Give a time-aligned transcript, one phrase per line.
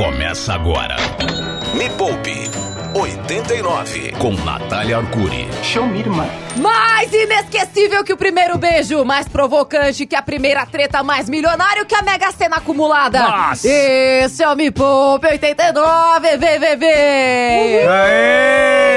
[0.00, 0.96] começa agora.
[1.74, 2.50] Me Poupe
[2.94, 5.46] 89 com Natália Arcuri.
[5.62, 6.26] Show me, irmã.
[6.56, 11.94] Mais inesquecível que o primeiro beijo, mais provocante que a primeira treta, mais milionário que
[11.94, 13.20] a Mega Sena acumulada.
[13.20, 13.68] Nossa.
[13.68, 16.86] Esse é o Me Poupe 89, VVV.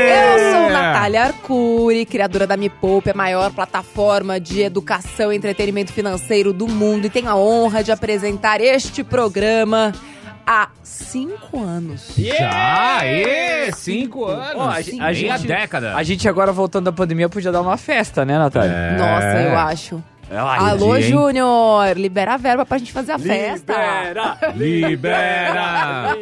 [0.08, 5.92] Eu sou Natália Arcuri, criadora da Me Poupe, a maior plataforma de educação e entretenimento
[5.92, 9.92] financeiro do mundo e tenho a honra de apresentar este programa
[10.46, 12.14] há cinco anos.
[12.18, 14.56] Já, ê, cinco anos.
[14.56, 15.96] Ó, a Sim, a gente, década.
[15.96, 18.72] a gente agora voltando da pandemia podia dar uma festa, né, Natália?
[18.72, 18.98] É.
[18.98, 20.04] Nossa, eu acho.
[20.32, 21.12] Ai, Alô, dia, hein?
[21.12, 23.74] Júnior, libera a verba pra gente fazer a festa.
[23.74, 24.38] Libera!
[24.56, 26.18] Libera!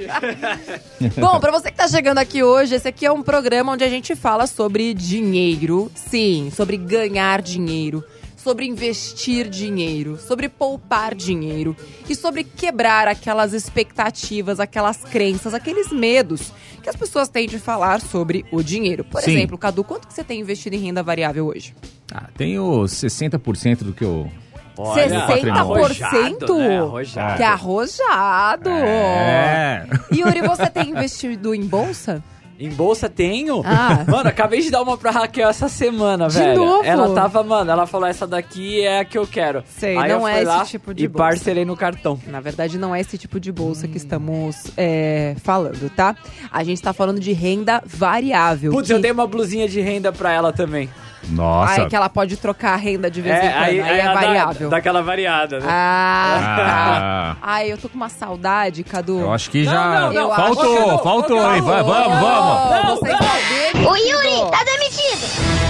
[1.17, 3.89] Bom, pra você que tá chegando aqui hoje, esse aqui é um programa onde a
[3.89, 5.89] gente fala sobre dinheiro.
[5.95, 8.03] Sim, sobre ganhar dinheiro,
[8.43, 11.75] sobre investir dinheiro, sobre poupar dinheiro
[12.09, 18.01] e sobre quebrar aquelas expectativas, aquelas crenças, aqueles medos que as pessoas têm de falar
[18.01, 19.03] sobre o dinheiro.
[19.03, 19.31] Por Sim.
[19.31, 21.75] exemplo, Cadu, quanto que você tem investido em renda variável hoje?
[22.11, 24.29] Ah, tenho 60% do que eu...
[24.77, 25.51] 60%?
[25.51, 26.77] Arrojado, né?
[26.79, 27.37] Arrojado.
[27.37, 28.69] Que arrojado!
[28.69, 29.85] É.
[30.11, 32.23] Yuri, você tem investido em bolsa?
[32.61, 33.63] Em bolsa tenho?
[33.65, 34.05] Ah.
[34.07, 36.63] Mano, acabei de dar uma pra Raquel essa semana, De velho.
[36.63, 36.83] novo?
[36.85, 39.63] Ela tava, mano, ela falou, essa daqui é a que eu quero.
[39.67, 41.23] Sei, Aí não é esse tipo de E bolsa.
[41.29, 42.19] parcelei no cartão.
[42.27, 46.15] Na verdade, não é esse tipo de bolsa que estamos é, falando, tá?
[46.51, 48.71] A gente tá falando de renda variável.
[48.71, 48.93] Putz, que...
[48.93, 50.87] eu dei uma blusinha de renda pra ela também.
[51.29, 51.81] Nossa.
[51.81, 53.63] Ah, é que ela pode trocar a renda de vez em quando.
[53.63, 54.69] Aí, é ela dá- variável.
[54.69, 55.65] Dá aquela variada, né?
[55.69, 57.35] Ah, Ah.
[57.35, 57.37] tá.
[57.41, 59.19] Ai, eu tô com uma saudade, Cadu.
[59.19, 59.99] Eu acho que Não, já...
[60.01, 60.35] não, não.
[60.35, 61.61] Faltou, Ô, Cadu, faltou, hein?
[61.61, 63.01] Vamos, vamos.
[63.01, 63.91] Não.
[63.91, 65.61] O Yuri tá demitido.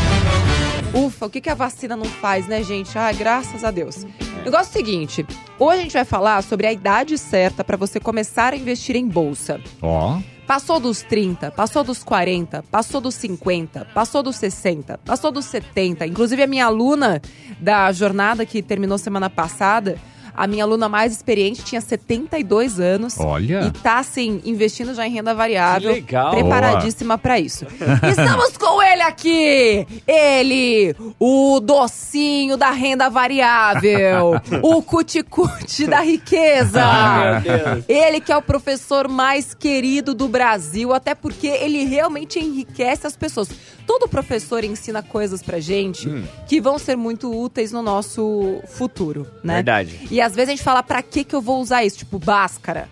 [0.94, 2.98] Ufa, o que, que a vacina não faz, né, gente?
[2.98, 4.04] Ai, graças a Deus.
[4.04, 5.26] O negócio é o seguinte:
[5.58, 9.08] hoje a gente vai falar sobre a idade certa pra você começar a investir em
[9.08, 9.62] bolsa.
[9.82, 10.18] Ó,
[10.52, 16.06] Passou dos 30, passou dos 40, passou dos 50, passou dos 60, passou dos 70.
[16.06, 17.22] Inclusive, a minha aluna
[17.58, 19.98] da jornada que terminou semana passada,
[20.36, 23.20] a minha aluna mais experiente tinha 72 anos.
[23.20, 23.62] olha.
[23.66, 25.94] E tá, assim, investindo já em renda variável.
[25.94, 26.32] Que legal.
[26.32, 27.66] Preparadíssima pra isso.
[28.10, 29.88] Estamos com ele aqui!
[30.08, 34.34] Ele, o docinho da renda variável.
[34.62, 36.82] o cuticute da riqueza.
[36.84, 37.86] Ai, meu Deus.
[37.88, 43.16] Ele que é o professor mais querido do Brasil, até porque ele realmente enriquece as
[43.16, 43.50] pessoas.
[43.86, 46.24] Todo professor ensina coisas pra gente Hum.
[46.48, 49.56] que vão ser muito úteis no nosso futuro, né?
[49.56, 50.08] Verdade.
[50.10, 51.98] E às vezes a gente fala, pra que que eu vou usar isso?
[52.00, 52.88] Tipo, báscara.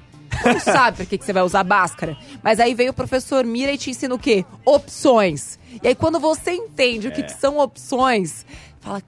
[0.45, 2.17] Não sabe pra que, que você vai usar báscara.
[2.43, 4.45] Mas aí vem o professor Mira e te ensina o quê?
[4.65, 5.59] Opções.
[5.83, 8.45] E aí quando você entende o que, que são opções,
[8.79, 9.01] fala,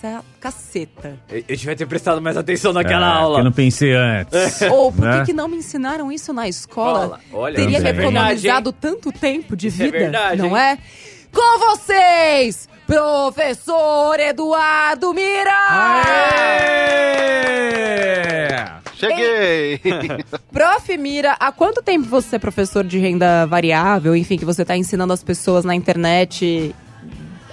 [0.00, 1.18] "Caça- caceta.
[1.28, 3.38] Eu eu devia ter prestado mais atenção naquela É, que aula.
[3.40, 4.62] Eu não pensei antes.
[4.70, 5.24] Ou por que Né?
[5.24, 7.18] que não me ensinaram isso na escola?
[7.26, 7.44] Escola.
[7.44, 10.62] Olha, Teria é economizado tanto tempo de Isso é vida, verdade, não hein?
[10.74, 10.78] é?
[11.32, 15.52] Com vocês, professor Eduardo Mira!
[17.36, 18.64] Aê!
[18.94, 19.80] Cheguei!
[20.52, 20.96] Prof.
[20.96, 24.16] Mira, há quanto tempo você é professor de renda variável?
[24.16, 26.74] Enfim, que você está ensinando as pessoas na internet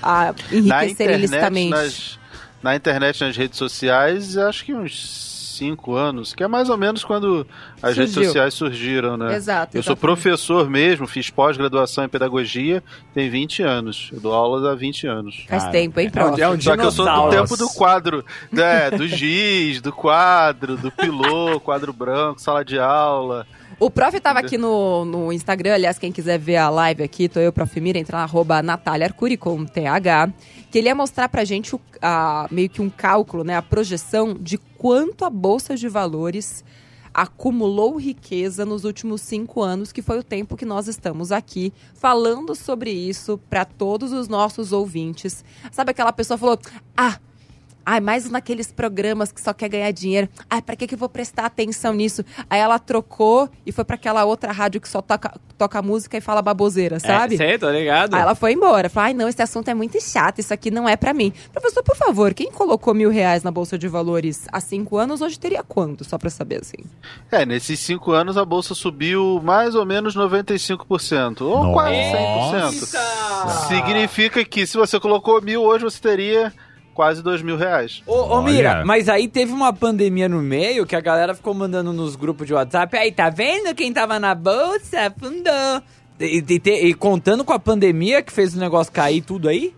[0.01, 1.69] a na enriquecer internet, ilicitamente?
[1.71, 2.19] nas,
[2.63, 7.03] na internet, nas redes sociais, acho que uns cinco anos, que é mais ou menos
[7.03, 7.45] quando
[7.81, 8.29] as redes Surgiu.
[8.31, 9.35] sociais surgiram, né?
[9.35, 9.77] Exato.
[9.77, 9.99] Eu sou exatamente.
[10.01, 12.81] professor mesmo, fiz pós-graduação em pedagogia,
[13.13, 14.09] tem 20 anos.
[14.11, 15.45] Eu dou aulas há 20 anos.
[15.47, 16.41] Faz Cara, tempo, hein, é um- prof?
[16.41, 20.75] é um Só que eu sou do tempo do quadro, né, do giz, do quadro,
[20.75, 23.45] do pilô, quadro branco, sala de aula.
[23.85, 27.39] O prof tava aqui no, no Instagram, aliás, quem quiser ver a live aqui, tô
[27.41, 27.81] eu, prof.
[27.81, 30.31] Mira, entra na arroba Natália Arcuri com TH,
[30.71, 34.35] que ele ia mostrar pra gente o- a- meio que um cálculo, né, a projeção
[34.39, 36.63] de quanto a Bolsa de Valores
[37.13, 42.55] acumulou riqueza nos últimos cinco anos, que foi o tempo que nós estamos aqui falando
[42.55, 45.43] sobre isso pra todos os nossos ouvintes.
[45.71, 46.57] Sabe aquela pessoa falou,
[46.95, 47.19] ah,
[47.85, 50.29] Ai, mais um naqueles programas que só quer ganhar dinheiro.
[50.49, 52.23] Ai, pra que, que eu vou prestar atenção nisso?
[52.49, 56.21] Aí ela trocou e foi pra aquela outra rádio que só toca, toca música e
[56.21, 57.35] fala baboseira, sabe?
[57.35, 58.13] É, sei, tô ligado.
[58.13, 58.89] Aí ela foi embora.
[58.89, 61.33] Falou, ai não, esse assunto é muito chato, isso aqui não é pra mim.
[61.51, 65.37] Professor, por favor, quem colocou mil reais na Bolsa de Valores há cinco anos, hoje
[65.37, 66.05] teria quanto?
[66.05, 66.77] Só pra saber, assim.
[67.29, 71.73] É, nesses cinco anos a bolsa subiu mais ou menos 95%, ou Nossa.
[71.73, 73.67] quase 100%.
[73.67, 76.53] Significa que se você colocou mil, hoje você teria
[76.93, 78.01] quase dois mil reais.
[78.05, 78.41] Ô, ô.
[78.41, 82.45] Mira, mas aí teve uma pandemia no meio que a galera ficou mandando nos grupos
[82.47, 82.95] de WhatsApp.
[82.97, 85.07] Aí, tá vendo quem tava na bolsa?
[85.07, 85.81] Afundou.
[86.19, 89.73] E, e- e- e contando com a pandemia que fez o negócio cair tudo aí?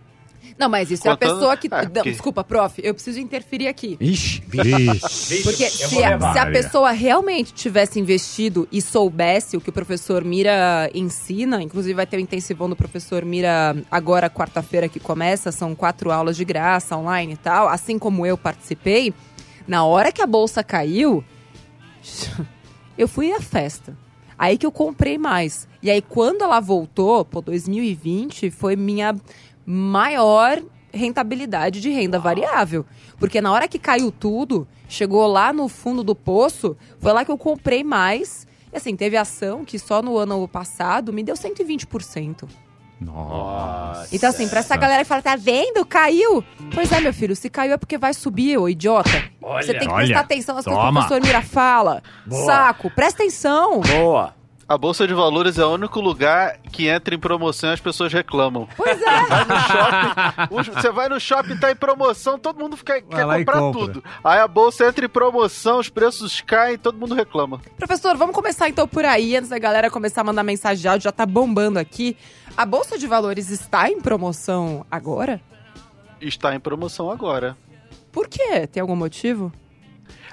[0.58, 1.68] Não, mas isso é a Contando- pessoa que.
[1.68, 3.96] Não, porque- Desculpa, prof, eu preciso interferir aqui.
[4.00, 5.42] Ixi, vixe.
[5.42, 10.24] Porque se a, se a pessoa realmente tivesse investido e soubesse o que o professor
[10.24, 15.74] Mira ensina, inclusive vai ter o intensivão do professor Mira agora, quarta-feira que começa, são
[15.74, 19.12] quatro aulas de graça online e tal, assim como eu participei,
[19.68, 21.22] na hora que a bolsa caiu,
[22.96, 23.96] eu fui à festa.
[24.38, 25.66] Aí que eu comprei mais.
[25.82, 29.14] E aí, quando ela voltou, pô, 2020 foi minha
[29.66, 32.86] maior rentabilidade de renda variável.
[33.18, 37.30] Porque na hora que caiu tudo, chegou lá no fundo do poço, foi lá que
[37.30, 38.46] eu comprei mais.
[38.72, 42.48] E assim, teve ação que só no ano passado me deu 120%.
[42.98, 44.08] Nossa.
[44.14, 45.84] Então, assim, pra essa galera que fala, tá vendo?
[45.84, 46.42] Caiu!
[46.74, 49.10] Pois é, meu filho, se caiu é porque vai subir, ô idiota.
[49.40, 51.00] Você tem que olha, prestar atenção nas coisas que o toma.
[51.06, 52.02] professor Mira fala.
[52.46, 53.80] Saco, presta atenção.
[53.80, 54.34] Boa.
[54.68, 58.12] A Bolsa de Valores é o único lugar que entra em promoção e as pessoas
[58.12, 58.68] reclamam.
[58.76, 59.20] Pois é.
[59.20, 63.58] No shopping, os- você vai no shopping, tá em promoção, todo mundo fica- quer comprar
[63.60, 63.80] compra.
[63.80, 64.04] tudo.
[64.24, 67.60] Aí a bolsa entra em promoção, os preços caem, todo mundo reclama.
[67.78, 71.04] Professor, vamos começar então por aí, antes da galera começar a mandar mensagem de áudio,
[71.04, 72.16] já tá bombando aqui.
[72.56, 75.40] A Bolsa de Valores está em promoção agora?
[76.20, 77.56] Está em promoção agora.
[78.10, 78.66] Por quê?
[78.66, 79.52] Tem algum motivo?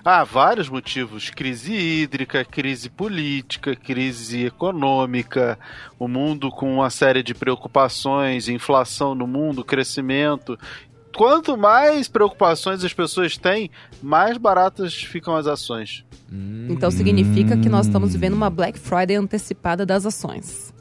[0.06, 5.58] Há vários motivos: crise hídrica, crise política, crise econômica,
[5.98, 10.60] o mundo com uma série de preocupações, inflação no mundo, crescimento.
[11.16, 13.70] Quanto mais preocupações as pessoas têm,
[14.02, 16.04] mais baratas ficam as ações.
[16.68, 20.73] Então significa que nós estamos vivendo uma Black Friday antecipada das ações.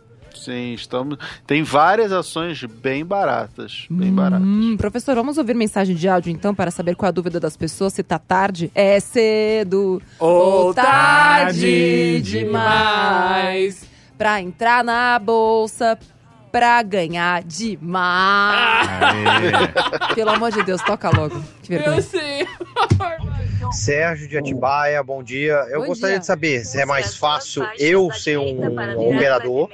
[0.45, 1.19] Sim, estamos.
[1.47, 3.87] Tem várias ações bem baratas.
[3.89, 4.47] Bem baratas.
[4.47, 7.57] Hum, professor, vamos ouvir mensagem de áudio então para saber qual é a dúvida das
[7.57, 8.71] pessoas, se tá tarde.
[8.75, 13.87] É cedo Ou tarde demais
[14.19, 15.99] pra entrar na bolsa
[16.51, 18.89] pra ganhar demais.
[19.01, 20.15] Aê.
[20.15, 21.43] Pelo amor de Deus, toca logo.
[21.63, 22.03] Que vergonha.
[22.03, 22.47] sei.
[23.71, 25.55] Sérgio de Atibaia, bom dia.
[25.71, 26.21] Eu Bom gostaria dia.
[26.21, 28.59] de saber se é mais fácil eu ser um
[29.09, 29.69] operador,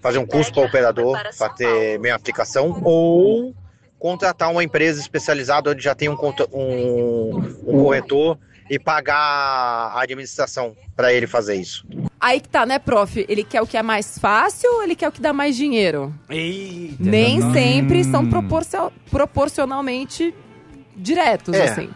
[0.00, 3.54] fazer um curso para operador, para ter minha aplicação, ou
[3.98, 7.36] contratar uma empresa especializada onde já tem um, conta- um,
[7.66, 11.86] um corretor e pagar a administração para ele fazer isso.
[12.20, 13.24] Aí que tá, né, prof?
[13.28, 16.12] Ele quer o que é mais fácil ou ele quer o que dá mais dinheiro?
[16.28, 16.96] Eita.
[16.98, 18.30] Nem sempre são Hum.
[18.30, 20.34] proporcio- proporcionalmente
[20.96, 21.64] diretos, É.
[21.64, 21.90] assim.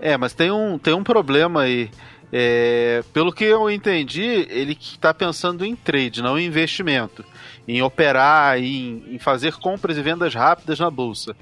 [0.00, 1.90] É, mas tem um, tem um problema aí.
[2.32, 7.24] É, pelo que eu entendi, ele está pensando em trade, não em investimento.
[7.66, 11.34] Em operar, em, em fazer compras e vendas rápidas na bolsa.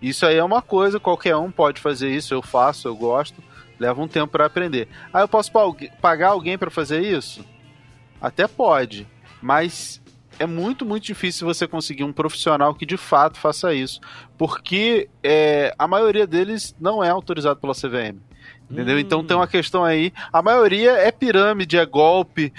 [0.00, 3.42] Isso aí é uma coisa, qualquer um pode fazer isso, eu faço, eu gosto,
[3.80, 4.88] leva um tempo para aprender.
[5.12, 5.60] Ah, eu posso pa-
[6.00, 7.44] pagar alguém para fazer isso?
[8.20, 9.06] Até pode,
[9.40, 10.00] mas
[10.38, 14.00] é muito, muito difícil você conseguir um profissional que de fato faça isso,
[14.36, 18.20] porque é, a maioria deles não é autorizado pela CVM.
[18.70, 18.98] Entendeu?
[18.98, 20.12] Então tem uma questão aí.
[20.32, 22.52] A maioria é pirâmide, é golpe.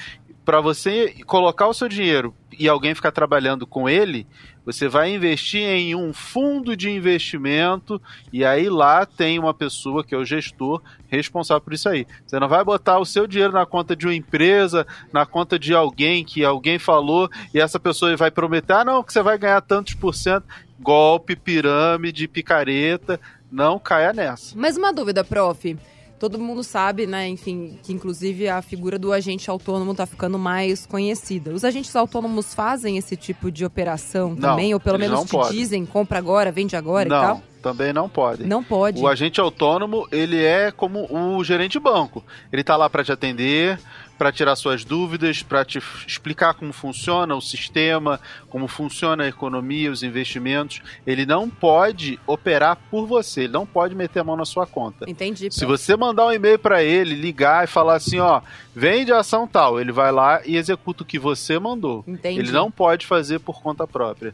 [0.45, 4.27] Para você colocar o seu dinheiro e alguém ficar trabalhando com ele,
[4.65, 8.01] você vai investir em um fundo de investimento
[8.33, 12.05] e aí lá tem uma pessoa que é o gestor responsável por isso aí.
[12.25, 15.73] Você não vai botar o seu dinheiro na conta de uma empresa, na conta de
[15.73, 19.61] alguém que alguém falou e essa pessoa vai prometer, ah não, que você vai ganhar
[19.61, 20.45] tantos por cento.
[20.79, 23.19] Golpe, pirâmide, picareta,
[23.51, 24.55] não caia nessa.
[24.55, 25.77] Mas uma dúvida, prof.
[26.19, 30.85] Todo mundo sabe, né, enfim, que inclusive a figura do agente autônomo tá ficando mais
[30.85, 31.51] conhecida.
[31.51, 34.73] Os agentes autônomos fazem esse tipo de operação Não, também?
[34.73, 35.51] Ou pelo menos te podem.
[35.51, 37.43] dizem, compra agora, vende agora não, e tal?
[37.61, 38.45] também não pode.
[38.45, 39.01] Não pode.
[39.01, 42.23] O agente autônomo, ele é como o gerente de banco.
[42.51, 43.79] Ele tá lá para te atender,
[44.17, 48.19] para tirar suas dúvidas, para te explicar como funciona o sistema,
[48.49, 50.81] como funciona a economia, os investimentos.
[51.05, 55.09] Ele não pode operar por você, ele não pode meter a mão na sua conta.
[55.09, 55.49] Entendi.
[55.51, 58.41] Se você mandar um e-mail para ele, ligar e falar assim, ó,
[58.75, 62.03] vende a ação tal, ele vai lá e executa o que você mandou.
[62.07, 62.39] Entendi.
[62.39, 64.33] Ele não pode fazer por conta própria.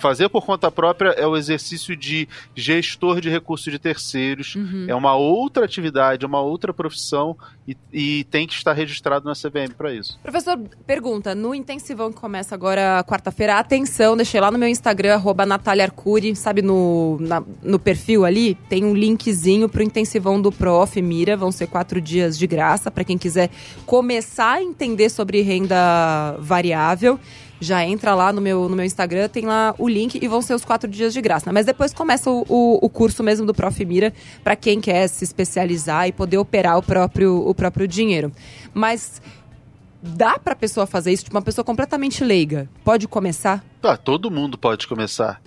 [0.00, 4.54] Fazer por conta própria é o exercício de gestor de recursos de terceiros.
[4.56, 4.86] Uhum.
[4.88, 7.36] É uma outra atividade, é uma outra profissão
[7.68, 10.18] e, e tem que estar registrado na CVM para isso.
[10.22, 15.44] Professor, pergunta, no intensivão que começa agora quarta-feira, atenção, deixei lá no meu Instagram, arroba
[15.44, 21.00] Natália Arcuri, sabe, no, na- no perfil ali, tem um linkzinho pro intensivão do Prof.
[21.02, 23.50] Mira, vão ser quatro dias de graça, para quem quiser
[23.84, 27.18] começar a entender sobre renda variável.
[27.60, 30.54] Já entra lá no meu, no meu Instagram, tem lá o link e vão ser
[30.54, 31.52] os quatro dias de graça.
[31.52, 33.84] Mas depois começa o, o, o curso mesmo do Prof.
[33.84, 34.12] Mira,
[34.42, 38.32] para quem quer se especializar e poder operar o próprio, o próprio dinheiro.
[38.72, 39.20] Mas
[40.02, 41.24] dá pra pessoa fazer isso?
[41.24, 42.68] Tipo, uma pessoa completamente leiga.
[42.82, 43.62] Pode começar?
[43.80, 45.40] Tá, todo mundo pode começar.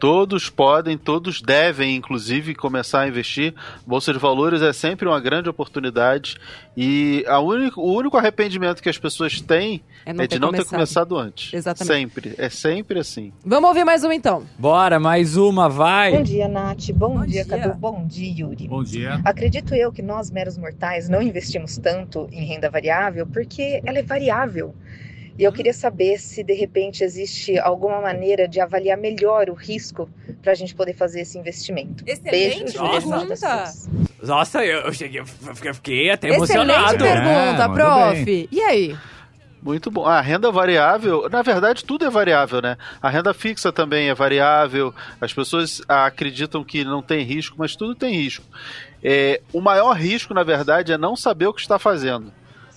[0.00, 3.54] Todos podem, todos devem, inclusive, começar a investir.
[3.86, 6.36] Bolsa de valores é sempre uma grande oportunidade
[6.74, 10.64] e a único, o único arrependimento que as pessoas têm é, é de não começado.
[10.64, 11.52] ter começado antes.
[11.52, 11.92] Exatamente.
[11.92, 12.34] Sempre.
[12.38, 13.30] É sempre assim.
[13.44, 14.46] Vamos ouvir mais um então.
[14.58, 16.12] Bora, mais uma, vai.
[16.16, 16.90] Bom dia, Nath.
[16.94, 17.58] Bom, Bom dia, dia.
[17.58, 17.74] Cadu.
[17.74, 18.68] Bom dia, Yuri.
[18.68, 19.20] Bom dia.
[19.22, 24.02] Acredito eu que nós, meros mortais, não investimos tanto em renda variável porque ela é
[24.02, 24.74] variável.
[25.40, 30.06] E eu queria saber se de repente existe alguma maneira de avaliar melhor o risco
[30.42, 32.04] para a gente poder fazer esse investimento.
[32.06, 33.72] Excelente Beijos, pergunta.
[34.22, 36.98] Nossa, eu, cheguei, eu fiquei até Excelente emocionado.
[36.98, 38.48] pergunta, É, prof.
[38.52, 38.98] E aí?
[39.62, 40.04] Muito bom.
[40.04, 42.76] A renda variável, na verdade, tudo é variável, né?
[43.00, 44.94] A renda fixa também é variável.
[45.18, 48.44] As pessoas ah, acreditam que não tem risco, mas tudo tem risco.
[49.02, 52.30] É, o maior risco, na verdade, é não saber o que está fazendo.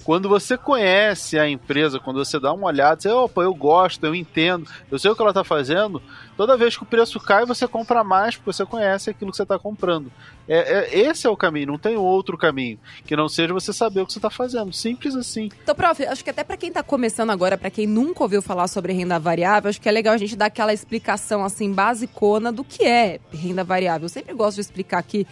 [0.04, 4.14] Quando você conhece a empresa, quando você dá uma olhada, você, opa, eu gosto, eu
[4.14, 6.02] entendo, eu sei o que ela está fazendo,
[6.36, 9.44] toda vez que o preço cai, você compra mais, porque você conhece aquilo que você
[9.44, 10.12] está comprando.
[10.48, 10.58] É,
[10.94, 14.06] é- esse é o caminho, não tem outro caminho, que não seja você saber o
[14.06, 14.74] que você está fazendo.
[14.74, 15.50] Simples assim.
[15.64, 18.68] Então, prof, acho que até pra quem tá começando agora, pra quem nunca ouviu falar
[18.68, 22.64] sobre renda variável, acho que é legal a gente dar aquela explicação assim basicona do
[22.64, 24.06] que é renda variável.
[24.06, 25.26] Eu sempre gosto de explicar que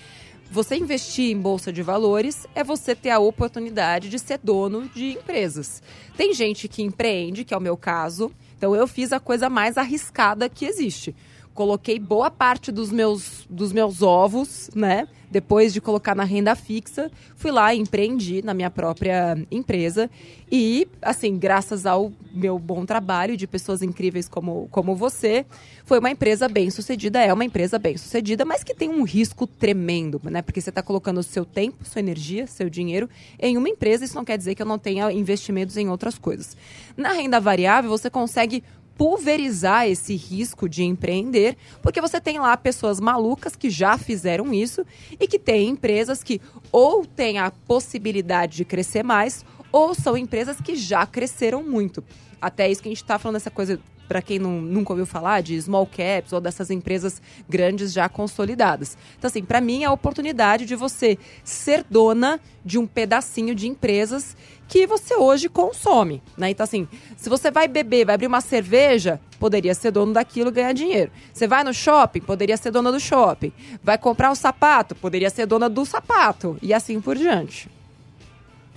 [0.51, 5.13] você investir em bolsa de valores é você ter a oportunidade de ser dono de
[5.13, 5.81] empresas.
[6.17, 8.29] Tem gente que empreende, que é o meu caso.
[8.57, 11.15] Então eu fiz a coisa mais arriscada que existe.
[11.53, 15.07] Coloquei boa parte dos meus, dos meus ovos, né?
[15.29, 20.09] Depois de colocar na renda fixa, fui lá empreendi na minha própria empresa.
[20.51, 25.45] E, assim, graças ao meu bom trabalho de pessoas incríveis como, como você,
[25.85, 29.47] foi uma empresa bem sucedida, é uma empresa bem sucedida, mas que tem um risco
[29.47, 30.41] tremendo, né?
[30.41, 34.25] Porque você está colocando seu tempo, sua energia, seu dinheiro em uma empresa, isso não
[34.25, 36.57] quer dizer que eu não tenha investimentos em outras coisas.
[36.97, 38.63] Na renda variável, você consegue
[38.97, 44.85] pulverizar esse risco de empreender, porque você tem lá pessoas malucas que já fizeram isso
[45.19, 46.39] e que têm empresas que
[46.71, 52.03] ou têm a possibilidade de crescer mais, ou são empresas que já cresceram muito.
[52.41, 55.41] Até isso que a gente está falando, essa coisa, para quem não, nunca ouviu falar,
[55.41, 58.97] de small caps ou dessas empresas grandes já consolidadas.
[59.17, 63.67] Então, assim, para mim é a oportunidade de você ser dona de um pedacinho de
[63.67, 64.35] empresas
[64.71, 66.49] que você hoje consome, né?
[66.49, 66.87] Então, assim,
[67.17, 71.11] se você vai beber, vai abrir uma cerveja, poderia ser dono daquilo e ganhar dinheiro.
[71.33, 73.51] Você vai no shopping, poderia ser dona do shopping.
[73.83, 76.57] Vai comprar um sapato, poderia ser dona do sapato.
[76.61, 77.69] E assim por diante.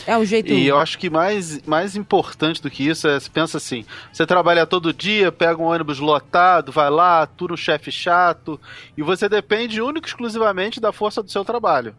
[0.05, 0.53] É um jeito...
[0.53, 4.27] E eu acho que mais, mais importante do que isso é, você pensa assim, você
[4.27, 8.61] trabalha todo dia, pega um ônibus lotado, vai lá, atura um chefe chato,
[8.99, 11.95] e você depende único e exclusivamente da força do seu trabalho.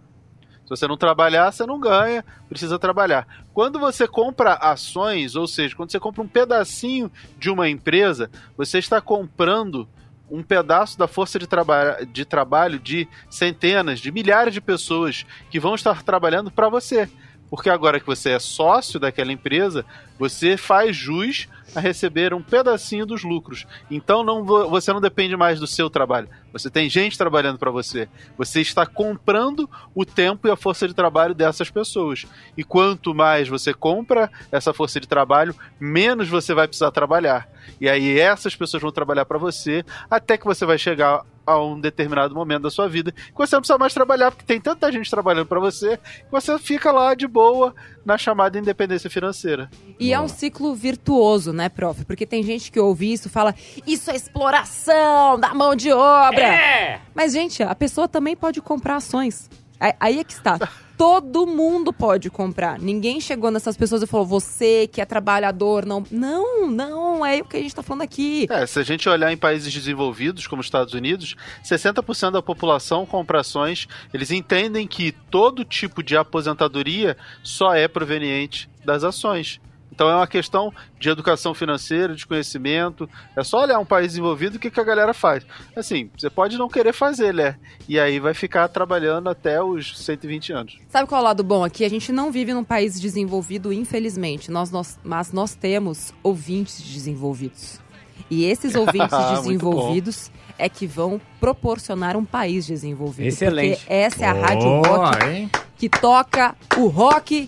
[0.65, 3.27] Se você não trabalhar, você não ganha, precisa trabalhar.
[3.53, 8.79] Quando você compra ações, ou seja, quando você compra um pedacinho de uma empresa, você
[8.79, 9.87] está comprando
[10.29, 15.59] um pedaço da força de, traba de trabalho de centenas, de milhares de pessoas que
[15.59, 17.07] vão estar trabalhando para você.
[17.47, 19.85] Porque agora que você é sócio daquela empresa,
[20.17, 23.67] você faz jus a receber um pedacinho dos lucros.
[23.91, 26.29] Então não, vo- você não depende mais do seu trabalho.
[26.53, 28.07] Você tem gente trabalhando para você.
[28.37, 32.25] Você está comprando o tempo e a força de trabalho dessas pessoas.
[32.57, 37.47] E quanto mais você compra essa força de trabalho, menos você vai precisar trabalhar.
[37.81, 41.79] E aí essas pessoas vão trabalhar para você até que você vai chegar a um
[41.79, 45.11] determinado momento da sua vida que você não precisa mais trabalhar porque tem tanta gente
[45.11, 49.69] trabalhando para você que você fica lá de boa na chamada independência financeira.
[49.99, 52.05] E é um ciclo virtuoso, né, prof?
[52.05, 53.53] Porque tem gente que ouve isso e fala,
[53.87, 56.43] isso é exploração da mão de obra.
[56.45, 57.01] É!
[57.15, 59.49] Mas, gente, a pessoa também pode comprar ações.
[59.79, 60.59] Aí- Aí é que está.
[60.97, 62.79] Todo mundo pode comprar.
[62.79, 66.03] Ninguém chegou nessas pessoas e falou, você que é trabalhador, não.
[66.09, 68.47] Não, não, é o que a gente tá falando aqui.
[68.49, 73.05] É, se a gente olhar em países desenvolvidos, como os Estados Unidos, 60% da população
[73.05, 73.87] compra ações.
[74.13, 79.59] Eles entendem que todo tipo de aposentadoria só é proveniente das ações.
[79.95, 83.09] Então é uma questão de educação financeira, de conhecimento.
[83.35, 85.45] É só olhar um país desenvolvido o que, que a galera faz.
[85.73, 87.55] Assim, você pode não querer fazer, né?
[87.87, 90.77] E aí vai ficar trabalhando até os 120 anos.
[90.89, 91.85] Sabe qual é o lado bom aqui?
[91.85, 94.51] A gente não vive num país desenvolvido, infelizmente.
[94.51, 97.79] Nós, nós, mas nós temos ouvintes desenvolvidos.
[98.29, 103.27] E esses ouvintes Muito desenvolvidos é que vão proporcionar um país desenvolvido.
[103.27, 103.77] Excelente.
[103.77, 105.49] Porque essa é a rádio rock hein?
[105.77, 107.45] que toca o rock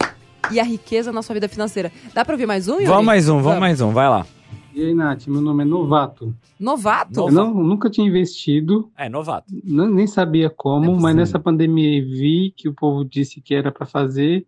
[0.52, 1.92] e a riqueza na sua vida financeira.
[2.14, 2.86] Dá pra ouvir mais um, Yuri?
[2.86, 4.26] Vamos mais um, vamos mais um, vai lá.
[4.74, 6.36] E aí, Nath, meu nome é Novato.
[6.60, 7.20] Novato?
[7.22, 9.52] Eu não, nunca tinha investido, É, novato.
[9.52, 13.56] n- nem sabia como, Não é mas nessa pandemia vi que o povo disse que
[13.56, 14.46] era para fazer.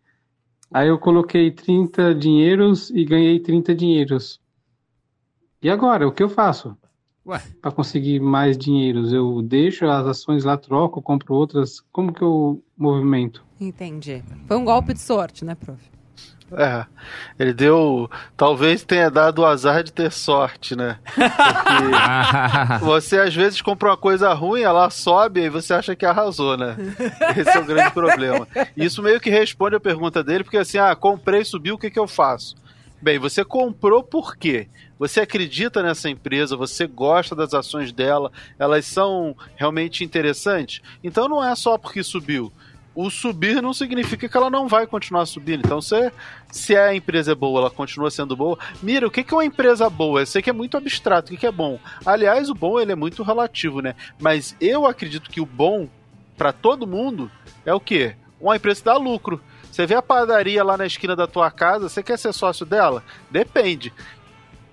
[0.72, 4.40] Aí eu coloquei 30 dinheiros e ganhei 30 dinheiros.
[5.64, 6.78] E agora, o que eu faço?
[7.62, 9.14] Para conseguir mais dinheiros?
[9.14, 11.82] Eu deixo as ações lá, troco, compro outras.
[11.92, 13.44] Como que eu movimento?
[13.60, 14.24] Entendi.
[14.48, 15.80] Foi um golpe de sorte, né, prof?
[16.52, 16.86] É,
[17.38, 18.10] ele deu.
[18.36, 20.98] Talvez tenha dado o azar de ter sorte, né?
[21.06, 26.58] Porque você às vezes compra uma coisa ruim, ela sobe e você acha que arrasou,
[26.58, 26.76] né?
[27.38, 28.48] Esse é o grande problema.
[28.76, 32.00] Isso meio que responde a pergunta dele, porque assim, ah, comprei, subiu, o que, que
[32.00, 32.56] eu faço?
[33.02, 34.68] Bem, você comprou por quê?
[34.98, 40.82] Você acredita nessa empresa, você gosta das ações dela, elas são realmente interessantes?
[41.04, 42.52] Então não é só porque subiu
[43.02, 45.62] o subir não significa que ela não vai continuar subindo.
[45.66, 46.12] Então, se,
[46.52, 48.60] se a empresa é boa, ela continua sendo boa.
[48.84, 50.22] Mira, o que, é uma empresa boa?
[50.22, 51.80] Eu sei que é muito abstrato, o que é bom?
[52.06, 53.96] Aliás, o bom ele é muito relativo, né?
[54.20, 55.88] Mas eu acredito que o bom
[56.38, 57.32] para todo mundo
[57.66, 58.16] é o quê?
[58.38, 59.42] Uma empresa que dá lucro.
[59.80, 63.02] Você vê a padaria lá na esquina da tua casa, você quer ser sócio dela?
[63.32, 63.94] Depende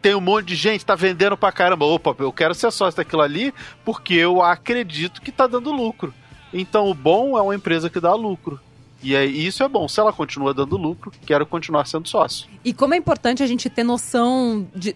[0.03, 1.85] tem um monte de gente tá vendendo pra caramba.
[1.85, 3.53] Opa, eu quero ser sócio daquilo ali
[3.85, 6.15] porque eu acredito que tá dando lucro.
[6.55, 8.61] Então o bom é uma empresa que dá lucro.
[9.03, 9.89] E aí, isso é bom.
[9.89, 12.49] Se ela continua dando lucro, quero continuar sendo sócio.
[12.65, 14.95] E como é importante a gente ter noção de,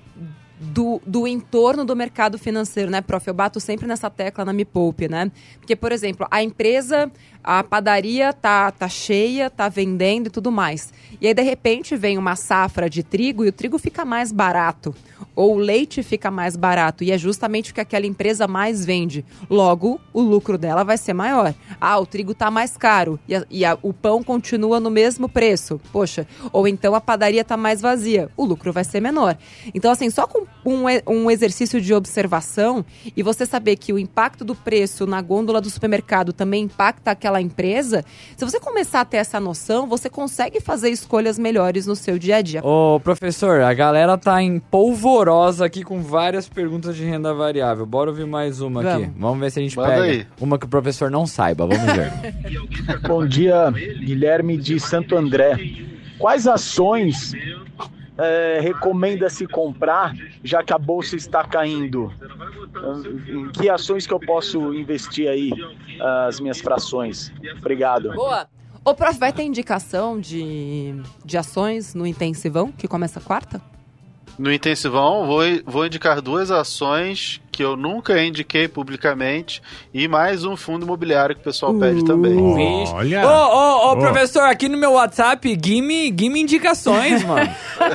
[0.61, 3.27] do, do entorno do mercado financeiro, né, prof?
[3.27, 5.33] Eu bato sempre nessa tecla na Me Poupe, né?
[5.59, 7.11] Porque, por exemplo, a empresa,
[7.43, 10.93] a padaria tá, tá cheia, tá vendendo e tudo mais.
[11.21, 14.95] E aí, de repente, vem uma safra de trigo e o trigo fica mais barato
[15.35, 19.25] ou o leite fica mais barato e é justamente o que aquela empresa mais vende.
[19.49, 21.55] Logo, o lucro dela vai ser maior.
[21.81, 25.29] Ah, o trigo está mais caro e, a, e a, o pão continua no mesmo
[25.29, 25.81] preço.
[25.93, 28.29] Poxa, ou então a padaria está mais vazia.
[28.37, 29.37] O lucro vai ser menor.
[29.75, 32.85] Então, assim, só com um, um exercício de observação
[33.17, 37.30] e você saber que o impacto do preço na gôndola do supermercado também impacta aquela
[37.39, 38.03] empresa,
[38.35, 42.37] se você começar a ter essa noção, você consegue fazer escolhas melhores no seu dia
[42.37, 42.65] a dia.
[42.65, 47.85] Ô, professor, a galera tá em polvorosa aqui com várias perguntas de renda variável.
[47.85, 49.03] Bora ouvir mais uma Vamos.
[49.09, 49.13] aqui.
[49.19, 50.27] Vamos ver se a gente Manda pega aí.
[50.41, 51.67] uma que o professor não saiba.
[51.67, 52.11] Vamos ver.
[53.07, 55.59] Bom dia, Guilherme de Santo André.
[56.19, 57.33] Quais ações
[58.21, 62.13] eh, recomenda-se comprar, já que a bolsa está caindo?
[63.29, 65.51] Em que ações que eu posso investir aí
[66.27, 67.33] as minhas frações?
[67.59, 68.13] Obrigado.
[68.13, 68.49] Boa!
[68.85, 73.61] Ô, prof, vai ter indicação de, de ações no intensivão, que começa quarta?
[74.39, 80.57] No intensivão, vou, vou indicar duas ações que eu nunca indiquei publicamente e mais um
[80.57, 82.37] fundo imobiliário que o pessoal pede também.
[82.39, 83.27] Olha.
[83.27, 87.51] Ô, ô, professor, aqui no meu WhatsApp, gimme, gimme indicações, mano.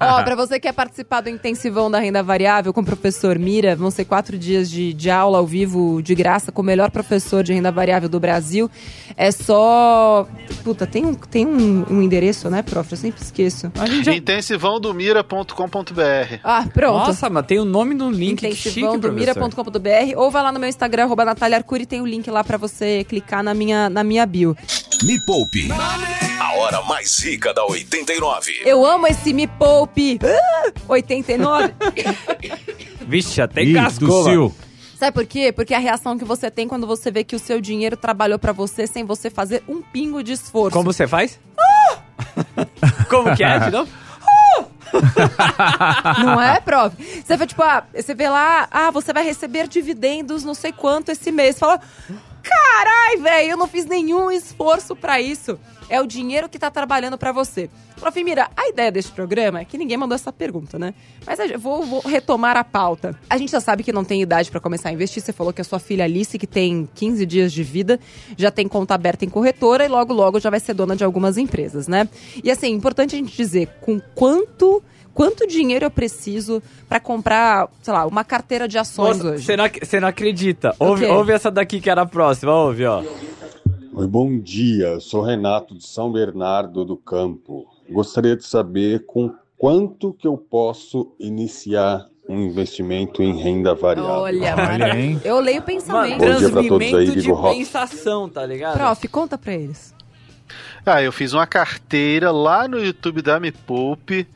[0.00, 3.76] Ó, pra você que quer participar do intensivão da renda variável com o professor Mira,
[3.76, 7.42] vão ser quatro dias de, de aula ao vivo de graça com o melhor professor
[7.42, 8.70] de renda variável do Brasil.
[9.16, 10.26] É só.
[10.64, 12.90] Puta, tem um, tem um, um endereço, né, prof?
[12.90, 13.70] Eu sempre esqueço.
[14.02, 14.14] Já...
[14.14, 17.08] Intensivãodomira.com.br Ah, pronto.
[17.08, 19.12] Nossa, mas tem o nome do link, intensivão do professor.
[19.12, 22.56] mira.com.br ou vai lá no meu Instagram, arroba Natália Arcuri, tem o link lá pra
[22.56, 24.56] você clicar na minha, na minha bio.
[25.02, 25.68] Me Poupe.
[26.40, 28.62] A hora mais rica da 89.
[28.64, 31.72] Eu amo esse Me Poupe Ah, 89.
[33.06, 33.74] Vixe, até Ih.
[33.90, 34.54] Sil.
[34.98, 35.50] Sabe por quê?
[35.50, 38.38] Porque é a reação que você tem quando você vê que o seu dinheiro trabalhou
[38.38, 40.70] pra você sem você fazer um pingo de esforço.
[40.76, 41.40] Como você faz?
[43.10, 43.90] Como que é, de novo?
[46.24, 46.94] Não é, prof?
[47.24, 51.10] Você vê, tipo, ah, você vê lá, ah, você vai receber dividendos não sei quanto
[51.10, 51.58] esse mês.
[51.58, 51.80] Fala,
[52.42, 55.58] carai, velho, eu não fiz nenhum esforço pra isso.
[55.88, 57.68] É o dinheiro que tá trabalhando pra você.
[58.02, 58.24] Prof.
[58.24, 60.94] Mira, a ideia desse programa é que ninguém mandou essa pergunta, né?
[61.24, 63.16] Mas eu vou, vou retomar a pauta.
[63.30, 65.22] A gente já sabe que não tem idade pra começar a investir.
[65.22, 68.00] Você falou que a sua filha Alice, que tem 15 dias de vida,
[68.36, 71.38] já tem conta aberta em corretora e logo, logo já vai ser dona de algumas
[71.38, 72.08] empresas, né?
[72.42, 74.82] E assim, importante a gente dizer com quanto
[75.14, 79.44] quanto dinheiro eu preciso pra comprar, sei lá, uma carteira de ações Nossa, hoje.
[79.44, 80.74] Você não, você não acredita.
[80.78, 83.02] Ouve, ouve essa daqui que era a próxima, ouve, ó.
[83.94, 84.86] Oi, bom dia.
[84.86, 87.66] Eu sou Renato de São Bernardo do Campo.
[87.90, 94.12] Gostaria de saber com quanto que eu posso iniciar um investimento em renda variável.
[94.14, 95.20] Olha, Olha, hein?
[95.24, 96.18] eu leio Mano, pensamento.
[96.18, 97.58] Bom dia pra todos aí, de Rock.
[97.58, 98.74] pensação, tá ligado?
[98.78, 99.94] Prof, conta pra eles.
[100.86, 104.26] Ah, eu fiz uma carteira lá no YouTube da Me Poupe.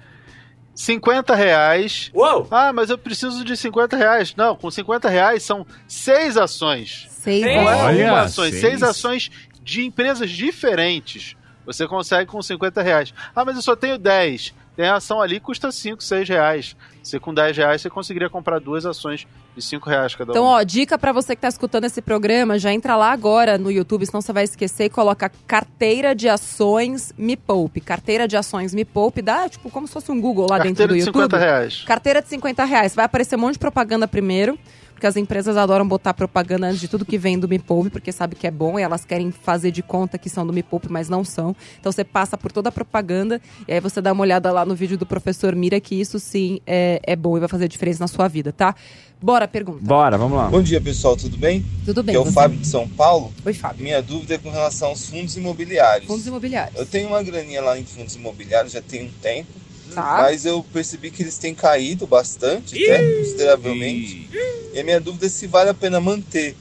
[0.77, 2.11] 50 reais.
[2.15, 2.47] Uou!
[2.51, 4.35] Ah, mas eu preciso de 50 reais.
[4.37, 7.07] Não, com 50 reais são seis ações.
[7.11, 7.57] Seis Seis?
[7.57, 8.61] Não é Olha, uma ações, seis.
[8.61, 9.31] seis ações
[9.62, 11.35] de empresas diferentes.
[11.65, 13.12] Você consegue com 50 reais.
[13.35, 14.55] Ah, mas eu só tenho 10.
[14.77, 16.77] Tem a ação ali custa 5, 6 reais.
[17.03, 20.57] Você com 10 reais você conseguiria comprar duas ações de 5 reais cada Então, uma.
[20.57, 24.05] ó, dica pra você que tá escutando esse programa, já entra lá agora no YouTube,
[24.05, 27.81] senão você vai esquecer e coloca carteira de ações Me Poupe.
[27.81, 30.93] Carteira de ações Me Poupe, dá tipo como se fosse um Google lá dentro Carteira
[30.93, 31.23] do de YouTube.
[31.23, 31.85] 50 reais.
[31.87, 32.95] Carteira de 50 reais.
[32.95, 34.59] Vai aparecer um monte de propaganda primeiro,
[34.97, 38.11] porque as empresas adoram botar propaganda antes de tudo que vem do Me Poupe, porque
[38.11, 40.91] sabe que é bom e elas querem fazer de conta que são do Me Poupe,
[40.91, 41.55] mas não são.
[41.79, 44.75] Então você passa por toda a propaganda e aí você dá uma olhada lá no
[44.75, 48.09] vídeo do professor Mira, que isso sim é, é bom e vai fazer diferença na
[48.09, 48.75] sua vida, tá?
[49.21, 49.81] Bora, pergunta.
[49.83, 50.49] Bora, vamos lá.
[50.49, 51.63] Bom dia, pessoal, tudo bem?
[51.85, 52.33] Tudo bem, Aqui é o?
[52.33, 53.35] Fábio de São Paulo.
[53.45, 53.83] Oi, Fábio.
[53.83, 56.07] Minha dúvida é com relação aos fundos imobiliários.
[56.07, 56.79] Fundos imobiliários.
[56.79, 59.66] Eu tenho uma graninha lá em fundos imobiliários, já tem um tempo.
[59.97, 60.19] Tá.
[60.19, 64.29] Mas eu percebi que eles têm caído bastante, até consideravelmente.
[64.75, 66.55] E a minha dúvida é se vale a pena manter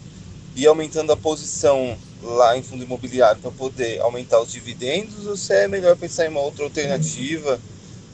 [0.56, 5.54] e aumentando a posição lá em fundo imobiliário para poder aumentar os dividendos ou se
[5.54, 7.60] é melhor pensar em uma outra alternativa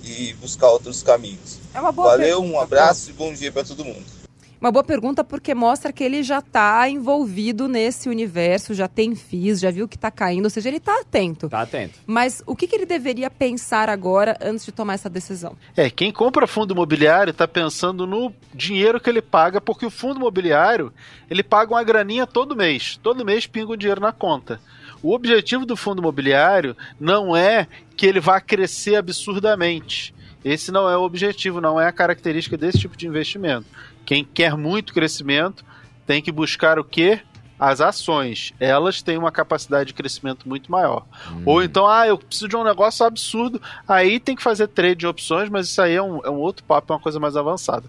[0.03, 1.59] e buscar outros caminhos.
[1.71, 4.20] É uma boa Valeu, pergunta, um abraço e bom dia para todo mundo.
[4.61, 9.59] Uma boa pergunta porque mostra que ele já está envolvido nesse universo, já tem FIIs,
[9.59, 11.49] já viu que está caindo, ou seja, ele está atento.
[11.49, 11.97] Tá atento.
[12.05, 15.57] Mas o que, que ele deveria pensar agora antes de tomar essa decisão?
[15.75, 20.19] É, quem compra fundo imobiliário está pensando no dinheiro que ele paga, porque o fundo
[20.19, 20.93] imobiliário
[21.27, 22.99] ele paga uma graninha todo mês.
[23.01, 24.61] Todo mês pinga o dinheiro na conta.
[25.01, 30.13] O objetivo do fundo imobiliário não é que ele vá crescer absurdamente.
[30.45, 33.65] Esse não é o objetivo, não é a característica desse tipo de investimento.
[34.05, 35.63] Quem quer muito crescimento
[36.05, 37.21] tem que buscar o quê?
[37.59, 38.53] As ações.
[38.59, 41.05] Elas têm uma capacidade de crescimento muito maior.
[41.45, 43.61] Ou então, ah, eu preciso de um negócio absurdo.
[43.87, 46.63] Aí tem que fazer trade de opções, mas isso aí é um, é um outro
[46.63, 47.87] papo, é uma coisa mais avançada.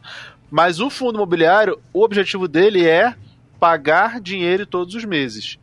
[0.51, 3.14] Mas o fundo imobiliário, o objetivo dele é
[3.59, 5.59] pagar dinheiro todos os meses.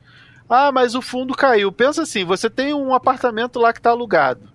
[0.49, 1.71] Ah, mas o fundo caiu.
[1.71, 4.49] Pensa assim: você tem um apartamento lá que está alugado.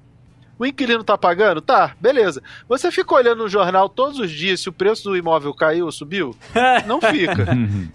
[0.59, 1.61] O inquilino está pagando?
[1.61, 2.43] Tá, beleza.
[2.69, 5.93] Você fica olhando no jornal todos os dias se o preço do imóvel caiu ou
[5.93, 6.37] subiu?
[6.87, 7.47] Não fica.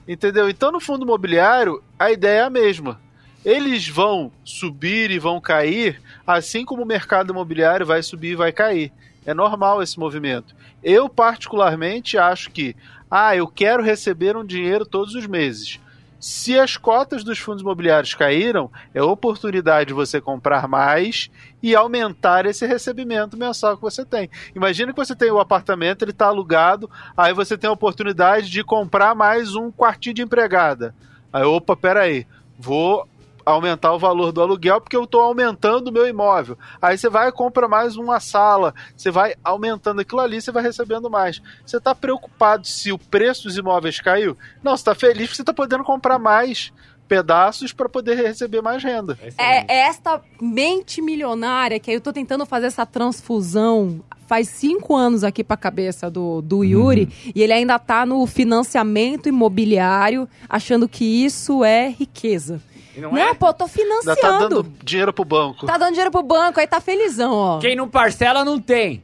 [0.07, 0.49] Entendeu?
[0.49, 2.99] Então, no fundo imobiliário, a ideia é a mesma.
[3.45, 8.51] Eles vão subir e vão cair, assim como o mercado imobiliário vai subir e vai
[8.51, 8.91] cair.
[9.25, 10.53] É normal esse movimento.
[10.83, 12.75] Eu, particularmente, acho que,
[13.09, 15.79] ah, eu quero receber um dinheiro todos os meses.
[16.19, 21.31] Se as cotas dos fundos imobiliários caíram, é oportunidade de você comprar mais
[21.63, 24.29] e aumentar esse recebimento mensal que você tem.
[24.53, 28.63] Imagina que você tem o apartamento, ele está alugado, aí você tem a oportunidade de
[28.63, 30.93] comprar mais um quartinho de empregada.
[31.31, 32.27] Aí, opa, peraí,
[32.57, 33.07] vou
[33.45, 36.57] aumentar o valor do aluguel porque eu estou aumentando o meu imóvel.
[36.81, 40.63] Aí você vai e compra mais uma sala, você vai aumentando aquilo ali, você vai
[40.63, 41.41] recebendo mais.
[41.65, 44.37] Você está preocupado se o preço dos imóveis caiu?
[44.63, 46.71] Não, você está feliz porque você está podendo comprar mais
[47.07, 49.17] pedaços para poder receber mais renda.
[49.37, 54.95] É, é esta mente milionária que aí eu tô tentando fazer essa transfusão faz cinco
[54.95, 60.87] anos aqui pra cabeça do, do Yuri e ele ainda tá no financiamento imobiliário achando
[60.87, 62.61] que isso é riqueza.
[62.99, 64.21] Não, Não, pô, tô Ainda financiando.
[64.21, 65.65] tá dando dinheiro pro banco.
[65.65, 67.59] Tá dando dinheiro pro banco, aí tá felizão, ó.
[67.59, 69.03] Quem não parcela não tem.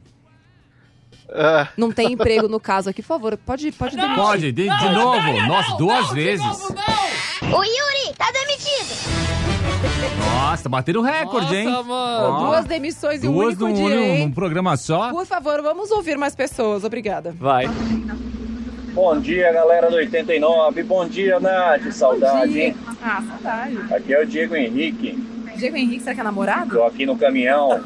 [1.28, 1.66] É.
[1.76, 4.16] Não tem emprego no caso aqui, por favor, pode, pode demitir.
[4.16, 5.46] Pode, de, de novo.
[5.48, 6.46] Nossa, duas vezes.
[7.42, 9.26] O Yuri tá demitido.
[10.34, 11.68] Nossa, batendo recorde, hein?
[11.68, 15.10] Ó, Duas demissões em um Duas único num, dia, num programa só.
[15.10, 16.84] Por favor, vamos ouvir mais pessoas.
[16.84, 17.34] Obrigada.
[17.38, 17.66] Vai.
[18.96, 20.82] Bom dia, galera do 89.
[20.84, 21.92] Bom dia, Nath.
[21.92, 22.74] Saudade, hein?
[23.02, 23.76] Ah, saudade.
[23.92, 25.12] Aqui é o Diego Henrique.
[25.54, 26.74] Diego Henrique, será que é namorado?
[26.74, 27.78] Tô aqui no caminhão,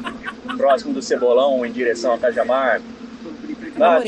[0.55, 2.81] próximo do Cebolão, em direção a Cajamar.
[3.75, 4.05] Nath,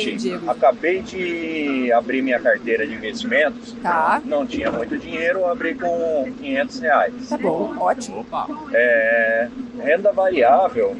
[0.47, 3.73] acabei de abrir minha carteira de investimentos.
[3.83, 4.21] Tá.
[4.23, 7.13] Não tinha muito dinheiro, abri com 500 reais.
[7.27, 8.25] Tá bom, ótimo.
[8.71, 9.49] É,
[9.83, 10.95] renda variável,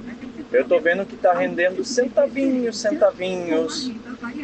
[0.54, 3.92] eu tô vendo que tá rendendo centavinhos, centavinhos.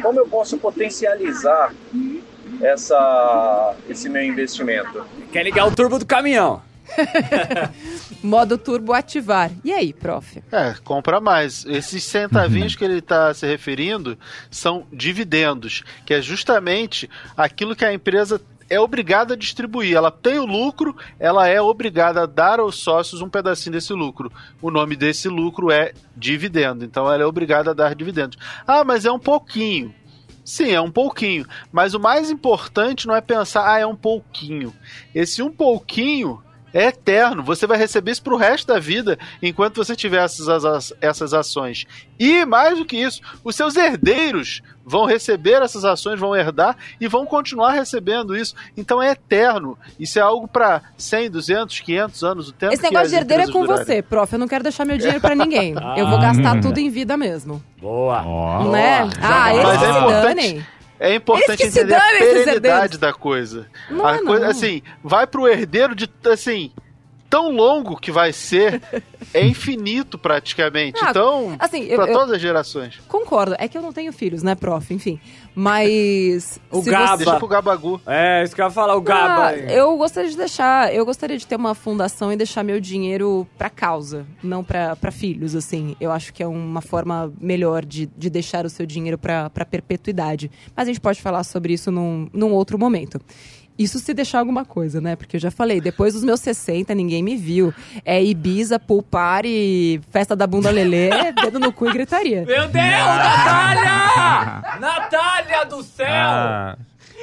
[0.02, 1.72] Como eu posso potencializar
[2.60, 5.04] essa, esse meu investimento?
[5.32, 6.62] Quer ligar o turbo do caminhão.
[8.22, 9.50] Modo turbo ativar.
[9.64, 10.42] E aí, prof?
[10.50, 11.64] É, compra mais.
[11.66, 14.18] Esses centavinhos que ele está se referindo
[14.50, 19.96] são dividendos, que é justamente aquilo que a empresa é obrigada a distribuir.
[19.96, 24.32] Ela tem o lucro, ela é obrigada a dar aos sócios um pedacinho desse lucro.
[24.62, 26.84] O nome desse lucro é dividendo.
[26.84, 28.38] Então ela é obrigada a dar dividendos.
[28.64, 29.92] Ah, mas é um pouquinho.
[30.44, 31.46] Sim, é um pouquinho.
[31.72, 34.72] Mas o mais importante não é pensar, ah, é um pouquinho.
[35.14, 36.40] Esse um pouquinho
[36.72, 37.42] É eterno.
[37.42, 41.86] Você vai receber isso pro resto da vida enquanto você tiver essas, essas ações.
[42.18, 47.06] E mais do que isso, os seus herdeiros vão receber essas ações, vão herdar e
[47.06, 48.54] vão continuar recebendo isso.
[48.76, 49.78] Então é eterno.
[49.98, 53.46] Isso é algo para 100, 200, 500 anos, o tempo Esse negócio de herdeiro é
[53.46, 53.84] com durarem.
[53.84, 54.32] você, prof.
[54.32, 55.74] Eu não quero deixar meu dinheiro para ninguém.
[55.96, 57.62] Eu vou gastar tudo em vida mesmo.
[57.80, 58.22] Boa.
[58.70, 59.08] Né?
[59.22, 60.66] Ah, eles Mas é importante.
[61.00, 63.66] É importante entender a perenidade da coisa.
[63.88, 66.70] Não, a coisa, assim, vai pro herdeiro de assim,
[67.30, 68.82] tão longo que vai ser,
[69.32, 70.98] é infinito praticamente.
[71.02, 73.00] Ah, então, assim, para todas as gerações.
[73.06, 73.54] Concordo.
[73.58, 74.92] É que eu não tenho filhos, né, prof?
[74.92, 75.20] Enfim.
[75.54, 76.60] Mas.
[76.70, 77.16] O se Gaba.
[77.16, 78.00] você- Deixa pro Gabagu.
[78.06, 79.48] É, isso que eu ia falar, o Gaba.
[79.48, 83.46] Ah, eu gostaria de deixar, eu gostaria de ter uma fundação e deixar meu dinheiro
[83.56, 85.94] pra causa, não pra pra filhos, assim.
[86.00, 89.64] Eu acho que é uma forma melhor de, de deixar o seu dinheiro pra pra
[89.64, 90.50] perpetuidade.
[90.76, 93.20] Mas a gente pode falar sobre isso num, num outro momento.
[93.80, 95.16] Isso se deixar alguma coisa, né?
[95.16, 97.72] Porque eu já falei, depois dos meus 60, ninguém me viu.
[98.04, 102.44] É Ibiza, pool party, festa da bunda lelê, dedo no cu e gritaria.
[102.44, 104.78] Meu Deus, Natália!
[104.78, 106.06] Natália do céu!
[106.06, 106.76] Ah,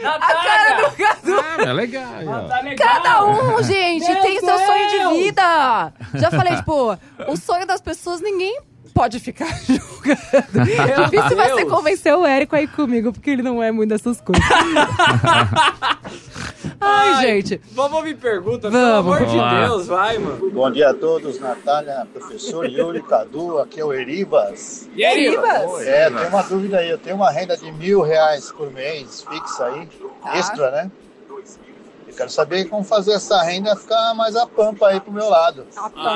[0.03, 1.61] A cara do Cadu!
[1.69, 2.47] é legal.
[2.47, 2.63] Tá.
[2.75, 5.93] Cada um, gente, Meu tem seu sonho de vida.
[6.15, 8.59] Já falei, tipo, o sonho das pessoas ninguém
[8.97, 10.65] pode ficar julgando.
[11.11, 11.71] Difícil vai ser Deus!
[11.71, 14.43] convencer o Érico aí comigo, porque ele não é muito dessas coisas.
[16.81, 17.61] Ai, gente.
[17.73, 18.87] Vamos ouvir pergunta, Vamos.
[18.87, 19.65] pelo amor de lá.
[19.67, 20.49] Deus, vai, mano.
[20.51, 24.89] Bom dia a todos, Natália, professor Yuri, Cadu, aqui é o Eribas.
[24.95, 25.85] E aí, Eribas?
[25.85, 29.65] É, tem uma dúvida aí, eu tenho uma renda de mil reais por mês, fixa
[29.65, 29.87] aí,
[30.23, 30.37] Tá.
[30.37, 30.91] extra, né?
[32.17, 35.67] Quero saber como fazer essa renda ficar mais a pampa aí pro meu lado.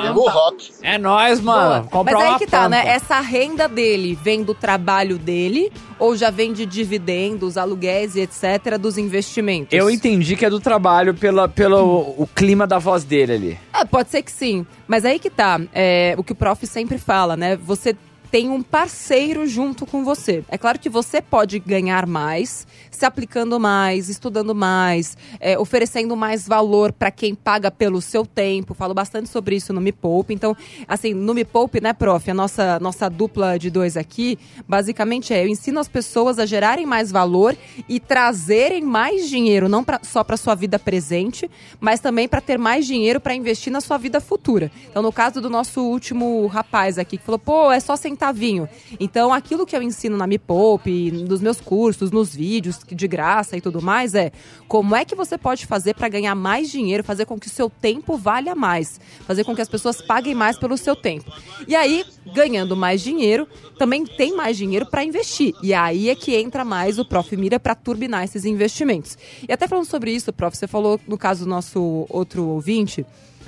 [0.02, 0.72] Pelo rock.
[0.82, 1.88] É nóis, mano.
[1.88, 2.78] Comprar Mas aí uma que tá, né?
[2.78, 2.90] pampa.
[2.90, 8.76] Essa renda dele vem do trabalho dele ou já vem de dividendos, aluguéis e etc.
[8.80, 9.72] dos investimentos?
[9.72, 13.60] Eu entendi que é do trabalho pela, pelo o clima da voz dele ali.
[13.72, 14.66] É, pode ser que sim.
[14.88, 15.60] Mas aí que tá.
[15.72, 17.56] É, o que o prof sempre fala, né?
[17.56, 17.96] Você
[18.32, 20.42] tem um parceiro junto com você.
[20.48, 26.48] É claro que você pode ganhar mais, se aplicando mais, estudando mais, é, oferecendo mais
[26.48, 28.72] valor para quem paga pelo seu tempo.
[28.72, 30.32] Falo bastante sobre isso no Me Poupe.
[30.32, 30.56] Então,
[30.88, 32.30] assim, no Me Poupe, né, prof?
[32.30, 36.86] A nossa, nossa dupla de dois aqui, basicamente é: eu ensino as pessoas a gerarem
[36.86, 37.54] mais valor
[37.86, 42.58] e trazerem mais dinheiro, não pra, só para sua vida presente, mas também para ter
[42.58, 44.72] mais dinheiro para investir na sua vida futura.
[44.88, 48.68] Então, no caso do nosso último rapaz aqui, que falou, pô, é só centavinho.
[49.00, 53.56] Então, aquilo que eu ensino na Me Poupe, nos meus cursos, nos vídeos de graça
[53.56, 54.30] e tudo mais, é
[54.68, 57.68] como é que você pode fazer para ganhar mais dinheiro, fazer com que o seu
[57.68, 61.32] tempo valha mais, fazer com que as pessoas paguem mais pelo seu tempo.
[61.66, 65.52] E aí, ganhando mais dinheiro, também tem mais dinheiro para investir.
[65.62, 67.36] E aí é que entra mais o Prof.
[67.36, 69.18] Mira para turbinar esses investimentos.
[69.48, 73.04] E até falando sobre isso, Prof, você falou no caso do nosso outro ouvinte,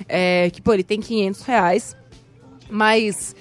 [0.09, 1.97] é, que, pô, ele tem 500 reais,
[2.69, 3.35] mas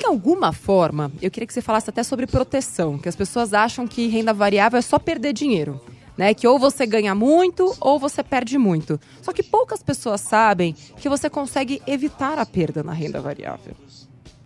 [0.00, 3.86] tem alguma forma, eu queria que você falasse até sobre proteção, que as pessoas acham
[3.86, 5.80] que renda variável é só perder dinheiro.
[6.16, 9.00] Né, que ou você ganha muito ou você perde muito.
[9.20, 13.74] Só que poucas pessoas sabem que você consegue evitar a perda na renda variável.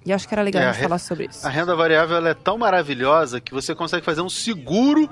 [0.06, 1.46] E acho que era legal É, a gente falar sobre isso.
[1.46, 5.10] A renda variável é tão maravilhosa que você consegue fazer um seguro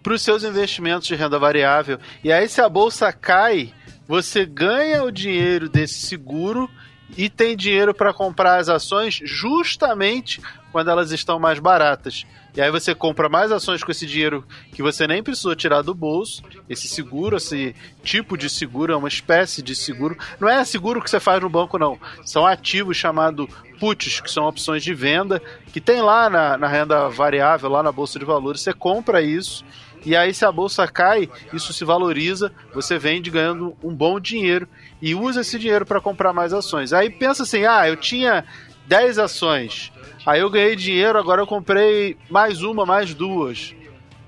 [0.00, 1.98] para os seus investimentos de renda variável.
[2.22, 3.74] E aí, se a bolsa cai,
[4.06, 6.70] você ganha o dinheiro desse seguro
[7.16, 10.40] e tem dinheiro para comprar as ações justamente
[10.70, 12.26] quando elas estão mais baratas.
[12.54, 15.94] E aí você compra mais ações com esse dinheiro que você nem precisou tirar do
[15.94, 16.42] bolso.
[16.68, 20.16] Esse seguro, esse tipo de seguro, é uma espécie de seguro.
[20.40, 21.98] Não é seguro que você faz no banco, não.
[22.24, 25.40] São ativos chamados puts, que são opções de venda,
[25.72, 28.60] que tem lá na, na renda variável, lá na Bolsa de Valores.
[28.60, 29.64] Você compra isso.
[30.04, 34.68] E aí, se a bolsa cai, isso se valoriza, você vende ganhando um bom dinheiro
[35.00, 36.92] e usa esse dinheiro para comprar mais ações.
[36.92, 38.44] Aí pensa assim: ah, eu tinha
[38.86, 39.92] 10 ações,
[40.24, 43.74] aí eu ganhei dinheiro, agora eu comprei mais uma, mais duas.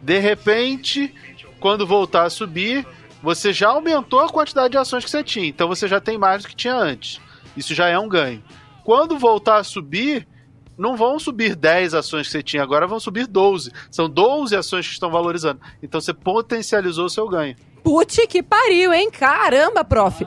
[0.02, 1.14] De repente,
[1.58, 2.86] quando voltar a subir,
[3.22, 6.42] você já aumentou a quantidade de ações que você tinha, então você já tem mais
[6.42, 7.20] do que tinha antes.
[7.56, 8.42] Isso já é um ganho.
[8.84, 10.26] Quando voltar a subir,
[10.78, 13.70] não vão subir 10 ações que você tinha, agora vão subir 12.
[13.90, 15.60] São 12 ações que estão valorizando.
[15.82, 17.54] Então você potencializou o seu ganho.
[17.82, 19.10] Put que pariu, hein?
[19.10, 20.24] Caramba, prof.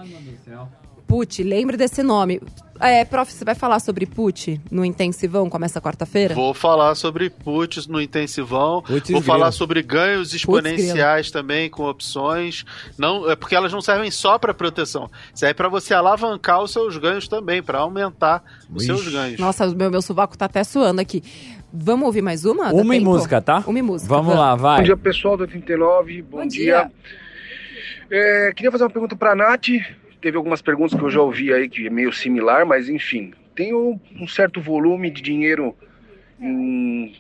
[1.14, 2.42] Put, lembre desse nome.
[2.80, 6.34] É, prof, você vai falar sobre put no intensivão, começa quarta-feira?
[6.34, 8.82] Vou falar sobre puts no intensivão.
[8.82, 9.22] Putz vou grilo.
[9.22, 12.66] falar sobre ganhos exponenciais também com opções.
[12.98, 15.08] Não, é porque elas não servem só para proteção.
[15.36, 19.40] Serve para você alavancar os seus ganhos também, para aumentar os seus ganhos.
[19.40, 21.22] Nossa, meu, meu sovaco tá até suando aqui.
[21.72, 22.74] Vamos ouvir mais uma?
[22.74, 23.64] Dá Uma em música, tá?
[23.68, 24.10] Uma em música.
[24.10, 24.80] Vamos lá, vai.
[24.80, 26.24] Bom dia, pessoal do 89.
[26.24, 26.90] Bom, Bom dia.
[26.90, 26.92] dia.
[28.10, 29.68] É, queria fazer uma pergunta para a Nath.
[30.24, 34.00] Teve algumas perguntas que eu já ouvi aí que é meio similar, mas enfim, tenho
[34.20, 35.76] um certo volume de dinheiro
[36.40, 37.14] em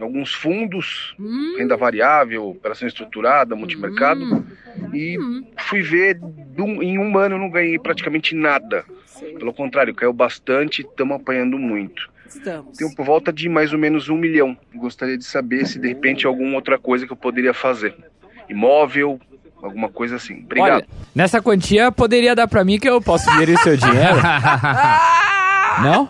[0.00, 1.54] alguns fundos, Hum.
[1.56, 4.44] renda variável, operação estruturada, multimercado, Hum.
[4.92, 5.16] e
[5.56, 6.18] fui ver,
[6.58, 8.84] em um ano eu não ganhei praticamente nada.
[9.38, 12.10] Pelo contrário, caiu bastante, estamos apanhando muito.
[12.26, 12.76] Estamos.
[12.76, 14.56] Tenho por volta de mais ou menos um milhão.
[14.74, 17.94] Gostaria de saber se de repente alguma outra coisa que eu poderia fazer.
[18.48, 19.20] Imóvel,
[19.62, 20.42] alguma coisa assim.
[20.44, 20.74] Obrigado.
[20.74, 24.20] Olha, nessa quantia poderia dar pra mim que eu posso gerir seu dinheiro.
[25.80, 26.08] Não?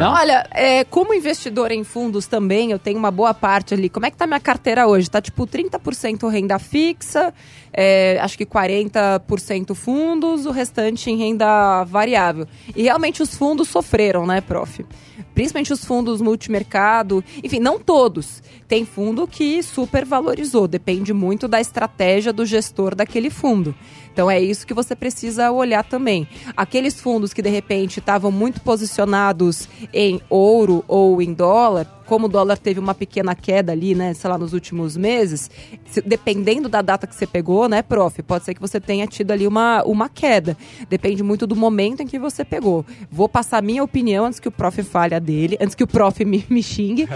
[0.00, 0.12] Não?
[0.12, 3.88] Olha, é, como investidor em fundos também, eu tenho uma boa parte ali.
[3.88, 5.10] Como é que tá minha carteira hoje?
[5.10, 7.34] Tá tipo 30% renda fixa,
[7.72, 12.46] é, acho que 40% fundos, o restante em renda variável.
[12.74, 14.86] E realmente os fundos sofreram, né, prof?
[15.34, 17.22] Principalmente os fundos multimercado.
[17.42, 18.42] Enfim, não todos.
[18.68, 20.68] Tem fundo que supervalorizou.
[20.68, 23.74] Depende muito da estratégia do gestor daquele fundo.
[24.12, 26.28] Então é isso que você precisa olhar também.
[26.56, 32.28] Aqueles fundos que de repente estavam muito posicionados em ouro ou em dólar, como o
[32.28, 35.48] dólar teve uma pequena queda ali, né, sei lá, nos últimos meses,
[35.86, 39.30] se- dependendo da data que você pegou, né, prof, pode ser que você tenha tido
[39.30, 40.56] ali uma, uma queda.
[40.90, 42.84] Depende muito do momento em que você pegou.
[43.10, 46.24] Vou passar minha opinião antes que o prof fale a dele, antes que o prof
[46.24, 47.06] me, me xingue.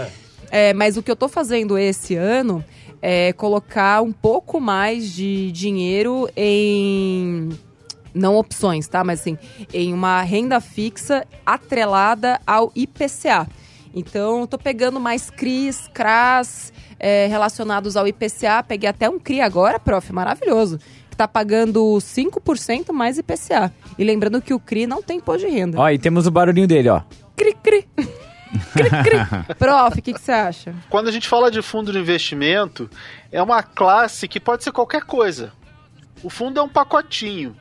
[0.55, 2.63] É, mas o que eu tô fazendo esse ano
[3.01, 7.49] é colocar um pouco mais de dinheiro em
[8.13, 9.03] não opções, tá?
[9.03, 9.35] Mas assim,
[9.73, 13.47] em uma renda fixa atrelada ao IPCA.
[13.95, 18.61] Então, eu tô pegando mais CRIs, CRAS é, relacionados ao IPCA.
[18.61, 20.77] Peguei até um CRI agora, prof, maravilhoso.
[21.09, 23.73] Que tá pagando 5% mais IPCA.
[23.97, 25.79] E lembrando que o CRI não tem imposto de renda.
[25.79, 27.01] Ó, e temos o barulhinho dele, ó.
[27.35, 27.87] Cri, cri.
[28.73, 29.55] Cri, cri.
[29.59, 30.75] Prof, o que que você acha?
[30.89, 32.89] Quando a gente fala de fundo de investimento,
[33.31, 35.51] é uma classe que pode ser qualquer coisa.
[36.23, 37.55] O fundo é um pacotinho.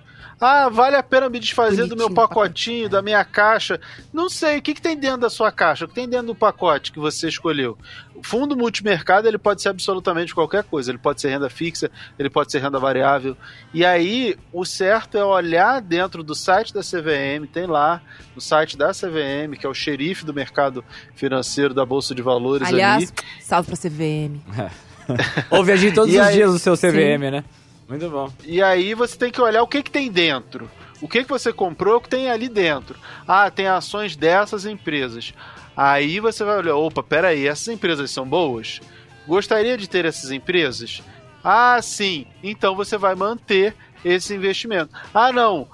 [0.44, 3.81] Ah, vale a pena me desfazer do meu pacotinho, da minha caixa.
[4.12, 5.85] Não sei, o que, que tem dentro da sua caixa?
[5.85, 7.78] O que tem dentro do pacote que você escolheu?
[8.14, 10.90] O fundo multimercado ele pode ser absolutamente qualquer coisa.
[10.90, 13.37] Ele pode ser renda fixa, ele pode ser renda variável.
[13.72, 18.02] E aí, o certo é olhar dentro do site da CVM, tem lá,
[18.35, 22.66] no site da CVM, que é o xerife do mercado financeiro da Bolsa de Valores
[22.66, 23.28] Aliás, ali.
[23.40, 24.40] salve pra CVM.
[25.50, 27.31] Ouve a gente todos E os aí- dias do seu CVM, Sim.
[27.31, 27.44] né?
[27.92, 28.33] Muito bom.
[28.42, 30.70] E aí você tem que olhar o que, que tem dentro.
[31.02, 32.98] O que, que você comprou, o que tem ali dentro.
[33.28, 35.35] Ah, tem ações dessas empresas.
[35.76, 38.81] Aí você vai olhar, opa, peraí, essas empresas são boas?
[39.26, 41.02] Gostaria de ter essas empresas?
[41.44, 42.26] Ah, sim.
[42.42, 44.94] Então você vai manter esse investimento.
[45.12, 45.68] Ah, não.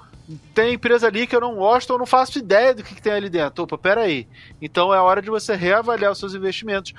[0.59, 3.13] Tem empresa ali que eu não gosto, eu não faço ideia do que, que tem
[3.13, 3.63] ali dentro.
[3.63, 4.27] Opa, peraí.
[4.61, 6.93] Então é hora de você reavaliar os seus investimentos.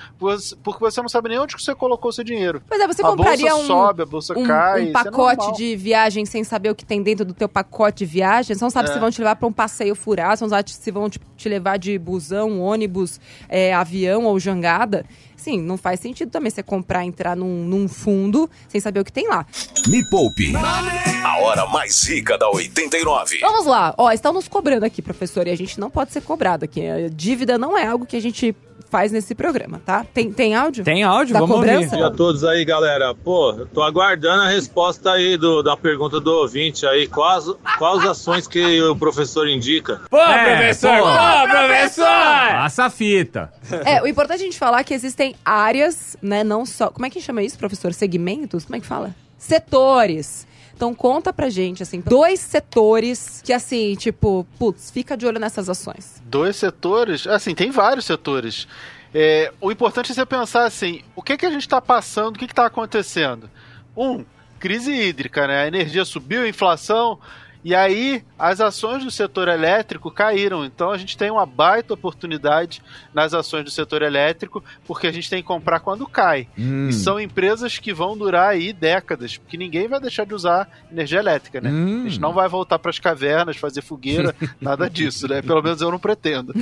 [0.63, 2.63] Porque você não sabe nem onde que você colocou o seu dinheiro.
[2.67, 4.87] Pois é, você a compraria bolsa um, sobe, a bolsa um, cai.
[4.87, 5.57] um é pacote normal.
[5.59, 8.57] de viagem sem saber o que tem dentro do teu pacote de viagem.
[8.57, 8.93] Você não sabe É.
[8.95, 11.77] se vão te levar para um passeio furado, se vão, se vão te, te levar
[11.77, 15.05] de busão, ônibus, é, avião ou jangada.
[15.41, 19.13] Sim, não faz sentido também você comprar, entrar num, num fundo sem saber o que
[19.13, 19.47] tem lá.
[19.87, 20.53] Me Poupe.
[20.55, 23.41] A hora mais rica da 89.
[23.51, 23.93] Vamos lá.
[23.99, 26.87] Ó, estão nos cobrando aqui, professor, e a gente não pode ser cobrado aqui.
[26.87, 28.55] A dívida não é algo que a gente
[28.89, 30.07] faz nesse programa, tá?
[30.15, 30.85] Tem, tem áudio?
[30.85, 31.69] Tem áudio, da vamos ouvir.
[31.69, 31.91] cobrança?
[31.91, 33.13] Bom dia a todos aí, galera.
[33.13, 37.09] Pô, eu tô aguardando a resposta aí do, da pergunta do ouvinte aí.
[37.09, 37.45] Quais,
[37.77, 40.01] quais ações que o professor indica?
[40.09, 40.99] Pô, professor!
[40.99, 41.05] pô.
[41.05, 42.05] Pô, professor!
[42.05, 43.53] Passa a fita.
[43.85, 46.89] É, o importante é a gente falar que existem áreas, né, não só...
[46.89, 47.93] Como é que chama isso, professor?
[47.93, 48.65] Segmentos?
[48.65, 49.15] Como é que fala?
[49.37, 50.47] Setores.
[50.81, 55.69] Então conta pra gente, assim, dois setores que, assim, tipo, putz, fica de olho nessas
[55.69, 56.23] ações.
[56.25, 57.27] Dois setores?
[57.27, 58.67] Assim, tem vários setores.
[59.13, 62.39] É, o importante é você pensar assim: o que, que a gente está passando, o
[62.39, 63.51] que está acontecendo?
[63.95, 64.25] Um,
[64.59, 65.65] crise hídrica, né?
[65.65, 67.19] A energia subiu, a inflação.
[67.63, 70.65] E aí, as ações do setor elétrico caíram.
[70.65, 75.29] Então, a gente tem uma baita oportunidade nas ações do setor elétrico, porque a gente
[75.29, 76.49] tem que comprar quando cai.
[76.59, 76.89] Hum.
[76.89, 81.19] E são empresas que vão durar aí décadas, porque ninguém vai deixar de usar energia
[81.19, 81.71] elétrica, né?
[81.71, 82.05] Hum.
[82.07, 85.43] A gente não vai voltar para as cavernas, fazer fogueira, nada disso, né?
[85.43, 86.55] Pelo menos eu não pretendo.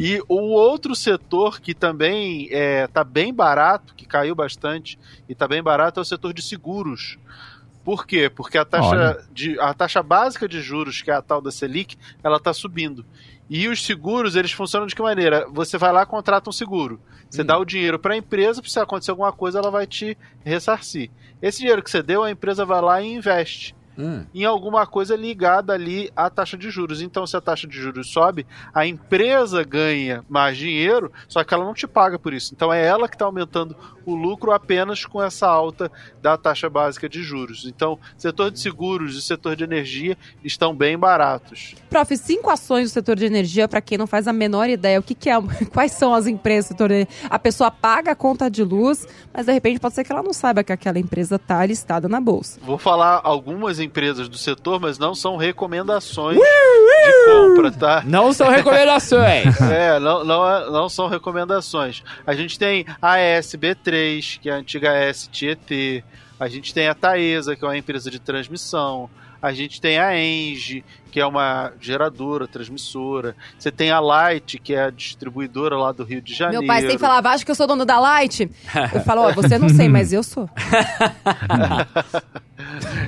[0.00, 5.62] e o outro setor que também está bem barato, que caiu bastante e está bem
[5.62, 7.18] barato, é o setor de seguros.
[7.86, 8.28] Por quê?
[8.28, 9.24] Porque a taxa, Olha.
[9.30, 13.06] de, a taxa básica de juros, que é a tal da Selic, ela está subindo.
[13.48, 15.46] E os seguros, eles funcionam de que maneira?
[15.52, 17.00] Você vai lá e contrata um seguro.
[17.30, 21.12] Você dá o dinheiro para a empresa, se acontecer alguma coisa, ela vai te ressarcir.
[21.40, 23.75] Esse dinheiro que você deu, a empresa vai lá e investe.
[24.34, 27.00] Em alguma coisa ligada ali à taxa de juros.
[27.00, 31.64] Então, se a taxa de juros sobe, a empresa ganha mais dinheiro, só que ela
[31.64, 32.54] não te paga por isso.
[32.54, 35.90] Então, é ela que está aumentando o lucro apenas com essa alta
[36.22, 37.66] da taxa básica de juros.
[37.66, 41.74] Então, setor de seguros e setor de energia estão bem baratos.
[41.90, 45.02] Prof, cinco ações do setor de energia, para quem não faz a menor ideia, o
[45.02, 45.34] que, que é,
[45.72, 47.28] quais são as empresas do setor de energia?
[47.28, 50.32] A pessoa paga a conta de luz, mas de repente pode ser que ela não
[50.32, 52.60] saiba que aquela empresa está listada na bolsa.
[52.62, 53.85] Vou falar algumas empresas
[54.28, 58.02] do setor, mas não são recomendações de compra, tá?
[58.04, 59.60] Não são recomendações.
[59.60, 62.02] é, não, não, não são recomendações.
[62.26, 66.04] A gente tem a SB3, que é a antiga S Tietê.
[66.38, 69.08] A gente tem a Taesa, que é uma empresa de transmissão.
[69.40, 73.34] A gente tem a Engie, que é uma geradora, transmissora.
[73.58, 76.62] Você tem a Light, que é a distribuidora lá do Rio de Janeiro.
[76.62, 78.50] Meu pai sempre falava, acho que eu sou dono da Light.
[78.92, 80.48] Eu falo, ó, você não sei, mas eu sou.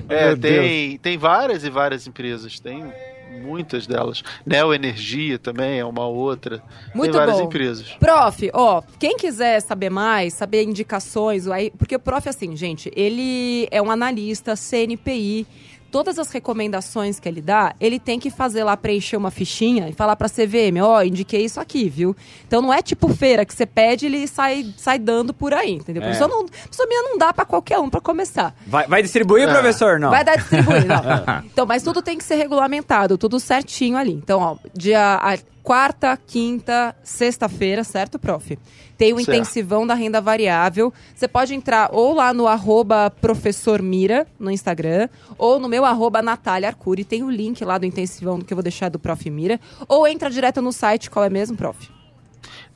[0.09, 2.93] É, tem, tem várias e várias empresas, tem
[3.39, 4.23] muitas delas.
[4.45, 6.63] Neo Energia também é uma outra.
[6.95, 7.45] Muito tem várias bom.
[7.45, 7.89] empresas.
[7.99, 13.69] Prof, ó, quem quiser saber mais, saber indicações, aí, porque o prof, assim, gente, ele
[13.71, 15.47] é um analista CNPI.
[15.91, 19.93] Todas as recomendações que ele dá, ele tem que fazer lá, preencher uma fichinha e
[19.93, 22.15] falar pra CVM, ó, indiquei isso aqui, viu?
[22.47, 25.73] Então não é tipo feira que você pede e ele sai, sai dando por aí,
[25.73, 26.03] entendeu?
[26.03, 26.09] É.
[26.11, 28.55] Pessoa não, pessoa minha não dá pra qualquer um, pra começar.
[28.67, 29.53] Vai, vai distribuir, É.
[29.53, 29.99] professor?
[29.99, 30.11] Não.
[30.11, 30.99] Vai dar distribuir, não.
[31.47, 34.13] Então, mas tudo tem que ser regulamentado, tudo certinho ali.
[34.13, 35.39] Então, ó, dia a
[35.69, 38.59] quarta, quinta, sexta-feira, certo, prof?
[38.97, 39.29] Tem o Certo.
[39.29, 40.91] intensivão da renda variável.
[41.15, 46.23] Você pode entrar ou lá no arroba professor Mira, no Instagram, ou no meu arroba
[46.23, 47.05] Natália Arcuri.
[47.05, 49.61] Tem o link lá do intensivão que eu vou deixar do prof Mira.
[49.87, 51.98] Ou entra direto no site, qual é mesmo, prof?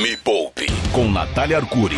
[0.01, 1.97] Me Poupe com Natália Arcuri.